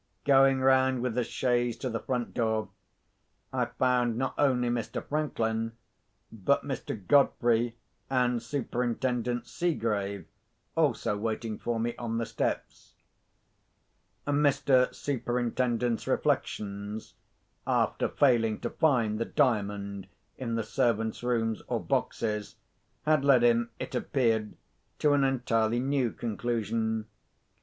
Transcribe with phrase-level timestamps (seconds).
[0.25, 2.69] Going round with the chaise to the front door,
[3.53, 5.05] I found not only Mr.
[5.07, 5.73] Franklin,
[6.31, 6.95] but Mr.
[7.07, 7.77] Godfrey
[8.09, 10.25] and Superintendent Seegrave
[10.75, 12.95] also waiting for me on the steps.
[14.25, 14.91] Mr.
[14.91, 17.13] Superintendent's reflections
[17.67, 22.55] (after failing to find the Diamond in the servants' rooms or boxes)
[23.05, 24.55] had led him, it appeared,
[24.97, 27.05] to an entirely new conclusion.